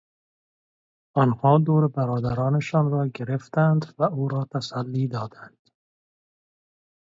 [1.15, 5.69] آنها دور برادرشان راگرفتند و او را تسلی دادند.